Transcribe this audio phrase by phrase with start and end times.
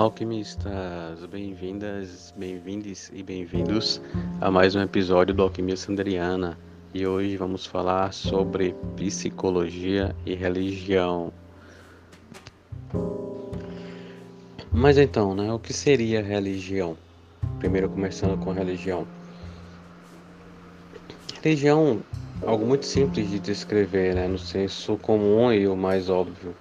[0.00, 1.26] Alquimistas!
[1.30, 4.00] Bem-vindas, bem-vindes e bem-vindos
[4.40, 6.58] a mais um episódio do Alquimia Sanderiana.
[6.94, 11.30] E hoje vamos falar sobre psicologia e religião.
[14.72, 16.96] Mas então, né, o que seria religião?
[17.58, 19.06] Primeiro começando com religião.
[21.42, 22.00] Religião,
[22.46, 26.54] algo muito simples de descrever, né, no senso comum e o mais óbvio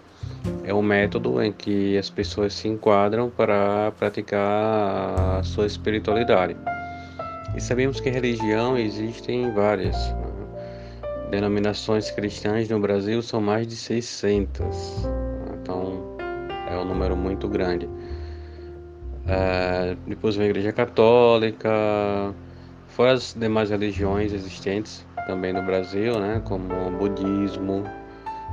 [0.63, 6.55] é um método em que as pessoas se enquadram para praticar a sua espiritualidade.
[7.55, 9.95] E sabemos que religião existem várias.
[11.31, 15.07] Denominações cristãs no Brasil são mais de 600.
[15.61, 16.17] Então
[16.69, 17.87] é um número muito grande.
[19.27, 21.69] É, depois vem a Igreja Católica,
[22.87, 27.83] fora as demais religiões existentes também no Brasil, né, como o budismo,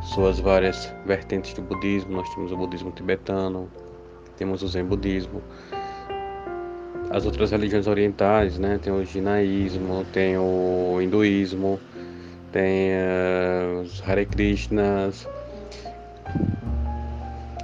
[0.02, 2.12] suas várias vertentes do budismo.
[2.12, 3.70] Nós temos o budismo tibetano,
[4.36, 5.42] temos o zen budismo,
[7.10, 8.78] as outras religiões orientais, né?
[8.82, 11.80] Tem o jinaísmo, tem o hinduísmo,
[12.52, 15.28] tem uh, os Hare Krishnas,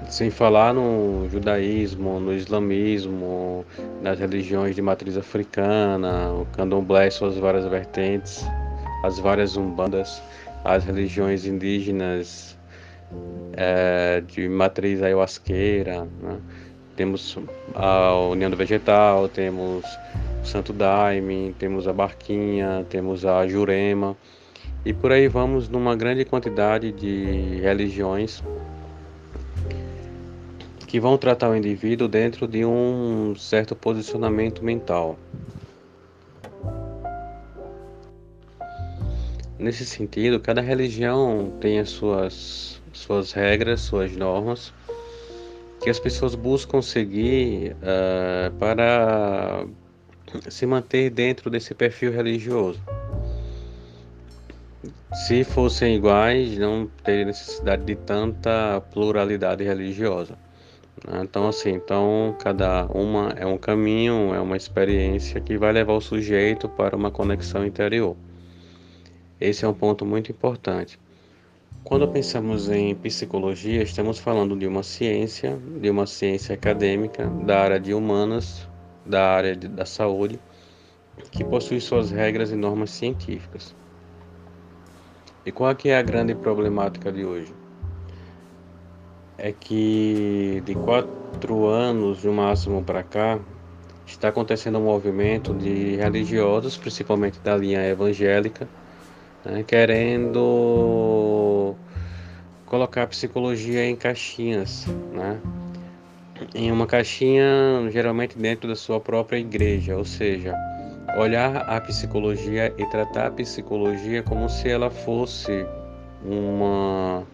[0.08, 3.64] sem falar no judaísmo, no islamismo,
[4.02, 8.44] nas religiões de matriz africana, o candomblé e suas várias vertentes,
[9.02, 10.22] as várias umbandas
[10.64, 12.58] as religiões indígenas
[13.54, 16.38] é, de matriz ayahuasqueira, né?
[16.96, 17.38] temos
[17.74, 19.84] a União do Vegetal, temos
[20.42, 24.16] o Santo Daime, temos a Barquinha, temos a Jurema,
[24.84, 28.42] e por aí vamos numa grande quantidade de religiões
[30.86, 35.18] que vão tratar o indivíduo dentro de um certo posicionamento mental.
[39.62, 44.74] Nesse sentido, cada religião tem as suas, suas regras, suas normas,
[45.80, 49.64] que as pessoas buscam seguir uh, para
[50.50, 52.80] se manter dentro desse perfil religioso.
[55.28, 60.36] Se fossem iguais, não teria necessidade de tanta pluralidade religiosa.
[61.06, 61.20] Né?
[61.22, 66.00] Então, assim, então cada uma é um caminho, é uma experiência que vai levar o
[66.00, 68.16] sujeito para uma conexão interior.
[69.42, 71.00] Esse é um ponto muito importante.
[71.82, 77.80] Quando pensamos em psicologia, estamos falando de uma ciência, de uma ciência acadêmica, da área
[77.80, 78.68] de humanas,
[79.04, 80.38] da área de, da saúde,
[81.32, 83.74] que possui suas regras e normas científicas.
[85.44, 87.52] E qual é, que é a grande problemática de hoje?
[89.36, 93.40] É que de quatro anos no máximo para cá
[94.06, 98.68] está acontecendo um movimento de religiosos, principalmente da linha evangélica,
[99.44, 100.42] né, querendo
[102.66, 105.38] colocar a psicologia em caixinhas, né?
[106.54, 107.44] Em uma caixinha,
[107.90, 110.54] geralmente dentro da sua própria igreja, ou seja,
[111.16, 115.66] olhar a psicologia e tratar a psicologia como se ela fosse
[116.24, 117.24] uma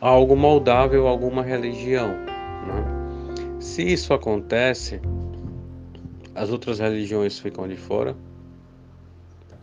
[0.00, 2.08] algo moldável a alguma religião.
[2.08, 3.60] Né?
[3.60, 5.00] Se isso acontece,
[6.34, 8.16] as outras religiões ficam de fora,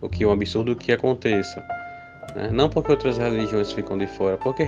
[0.06, 1.64] o que é um absurdo que aconteça.
[2.36, 2.50] Né?
[2.52, 4.68] Não porque outras religiões ficam de fora, porque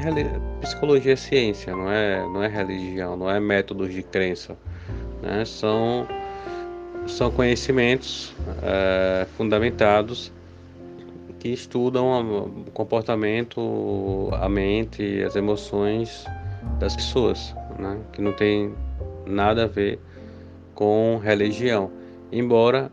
[0.61, 4.57] psicologia é ciência, não é, não é religião, não é métodos de crença.
[5.21, 5.43] Né?
[5.45, 6.07] São,
[7.05, 10.31] são conhecimentos é, fundamentados
[11.39, 16.25] que estudam o comportamento, a mente, as emoções
[16.79, 17.97] das pessoas, né?
[18.11, 18.73] que não tem
[19.25, 19.99] nada a ver
[20.73, 21.91] com religião.
[22.31, 22.91] Embora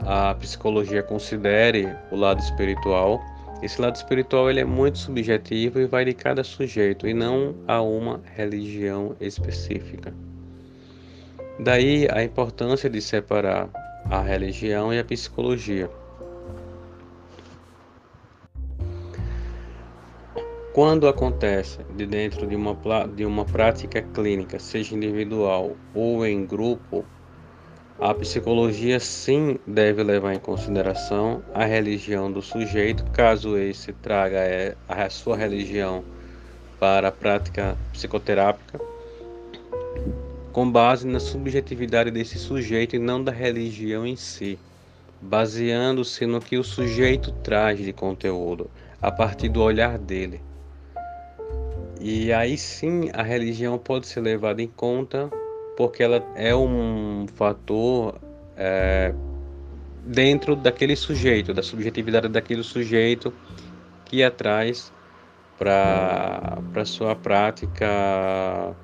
[0.00, 3.22] a psicologia considere o lado espiritual,
[3.62, 7.80] esse lado espiritual ele é muito subjetivo e vai de cada sujeito e não a
[7.80, 10.12] uma religião específica.
[11.58, 13.70] Daí a importância de separar
[14.10, 15.88] a religião e a psicologia.
[20.74, 22.76] Quando acontece de dentro de uma,
[23.14, 27.04] de uma prática clínica, seja individual ou em grupo,
[28.00, 34.76] A psicologia sim deve levar em consideração a religião do sujeito, caso esse traga é,
[34.88, 36.04] a sua religião
[36.80, 38.80] para a prática psicoterápica,
[40.52, 44.58] com base na subjetividade desse sujeito e não da religião em si,
[45.20, 48.68] baseando-se no que o sujeito traz de conteúdo,
[49.00, 50.42] a partir do olhar dele.
[52.00, 55.30] E aí sim a religião pode ser levada em conta
[55.76, 58.20] porque ela é um fator
[58.56, 59.14] é,
[60.04, 63.32] dentro daquele sujeito, da subjetividade daquele sujeito
[64.04, 64.92] que atrás
[65.58, 68.74] para a sua prática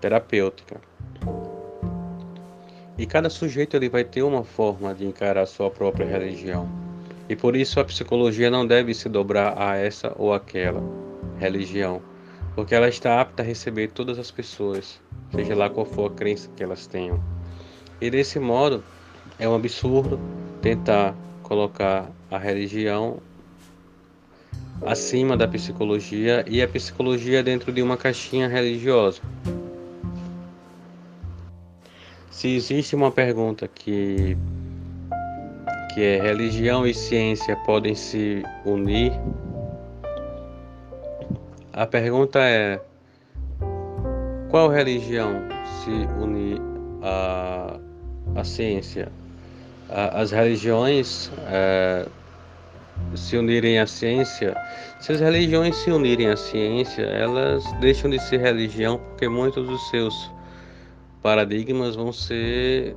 [0.00, 0.80] terapêutica.
[2.96, 6.68] E cada sujeito ele vai ter uma forma de encarar sua própria religião.
[7.28, 10.82] E por isso a psicologia não deve se dobrar a essa ou aquela
[11.38, 12.02] religião,
[12.54, 15.00] porque ela está apta a receber todas as pessoas,
[15.32, 17.22] seja lá qual for a crença que elas tenham.
[18.00, 18.82] E desse modo,
[19.38, 20.20] é um absurdo
[20.60, 23.18] tentar colocar a religião
[24.84, 29.20] acima da psicologia e a psicologia dentro de uma caixinha religiosa.
[32.30, 34.36] Se existe uma pergunta que
[35.94, 39.12] que é religião e ciência podem se unir,
[41.70, 42.80] a pergunta é
[44.52, 45.48] qual religião
[45.82, 45.90] se
[46.22, 46.60] une
[47.02, 47.80] à,
[48.36, 49.10] à ciência?
[49.88, 52.06] As religiões é,
[53.14, 54.54] se unirem à ciência,
[55.00, 59.90] se as religiões se unirem à ciência, elas deixam de ser religião porque muitos dos
[59.90, 60.30] seus
[61.22, 62.94] paradigmas vão ser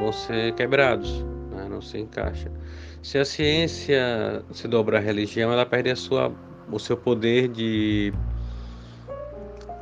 [0.00, 1.66] vão ser quebrados, né?
[1.70, 2.50] não se encaixa.
[3.04, 6.32] Se a ciência se dobra à religião, ela perde a sua,
[6.70, 8.12] o seu poder de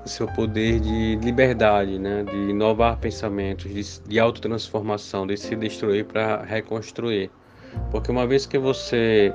[0.04, 2.24] seu poder de liberdade, né?
[2.24, 7.30] de inovar pensamentos, de, de autotransformação, de se destruir para reconstruir.
[7.90, 9.32] Porque uma vez que você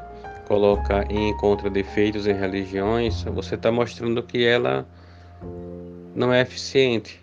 [0.48, 4.88] coloca em encontra defeitos em religiões, você está mostrando que ela
[6.16, 7.20] não é eficiente,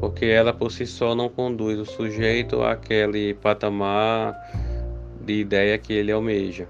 [0.00, 4.34] porque ela por si só não conduz o sujeito àquele patamar
[5.20, 6.68] de ideia que ele almeja.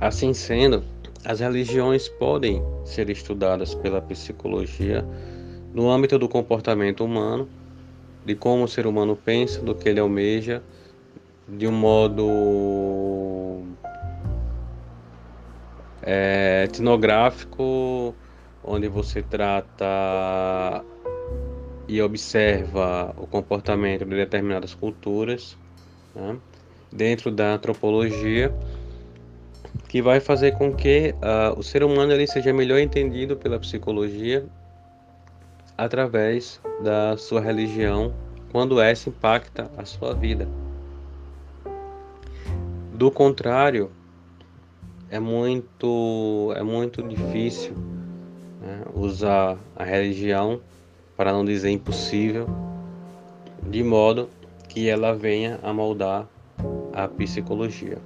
[0.00, 0.84] Assim sendo,
[1.24, 5.04] as religiões podem ser estudadas pela psicologia
[5.74, 7.48] no âmbito do comportamento humano,
[8.24, 10.62] de como o ser humano pensa, do que ele almeja,
[11.48, 13.62] de um modo
[16.02, 18.14] é, etnográfico,
[18.62, 20.84] onde você trata
[21.86, 25.56] e observa o comportamento de determinadas culturas,
[26.14, 26.36] né?
[26.92, 28.54] dentro da antropologia
[29.88, 34.44] que vai fazer com que uh, o ser humano ele seja melhor entendido pela psicologia
[35.76, 38.12] através da sua religião
[38.52, 40.46] quando essa impacta a sua vida.
[42.92, 43.90] Do contrário,
[45.08, 47.72] é muito é muito difícil
[48.60, 50.60] né, usar a religião
[51.16, 52.46] para não dizer impossível,
[53.62, 54.28] de modo
[54.68, 56.28] que ela venha a moldar
[56.92, 57.98] a psicologia.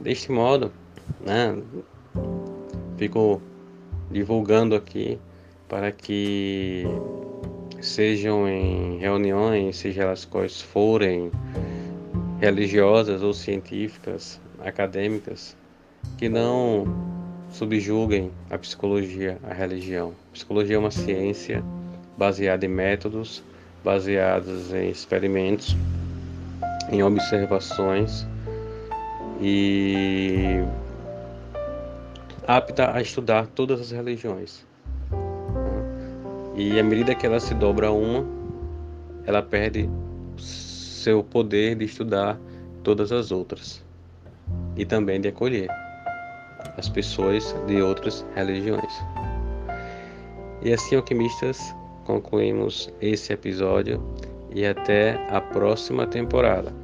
[0.00, 0.72] Deste modo,
[1.20, 1.56] né,
[2.96, 3.40] fico
[4.10, 5.18] divulgando aqui
[5.68, 6.84] para que
[7.80, 11.30] sejam em reuniões, seja elas quais forem,
[12.40, 15.56] religiosas ou científicas, acadêmicas,
[16.18, 16.84] que não
[17.50, 20.12] subjuguem a psicologia à religião.
[20.30, 21.64] A psicologia é uma ciência
[22.16, 23.42] baseada em métodos,
[23.82, 25.76] baseados em experimentos,
[26.90, 28.26] em observações
[29.46, 30.64] e
[32.46, 34.64] apta a estudar todas as religiões.
[36.56, 38.24] E à medida que ela se dobra a uma,
[39.26, 39.86] ela perde
[40.38, 42.40] seu poder de estudar
[42.82, 43.84] todas as outras
[44.78, 45.68] e também de acolher
[46.78, 48.94] as pessoas de outras religiões.
[50.62, 51.60] E assim, alquimistas,
[52.06, 54.02] concluímos esse episódio
[54.54, 56.83] e até a próxima temporada.